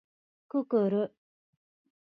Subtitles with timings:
[0.47, 1.13] くくる